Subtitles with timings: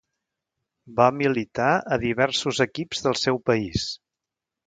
[0.99, 1.67] Va militar
[1.97, 3.87] a diversos equips del seu país.